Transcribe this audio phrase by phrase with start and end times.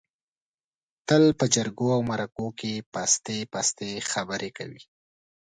[1.07, 4.83] تل په جرگو او مرکو کې پستې پستې خبرې کوي.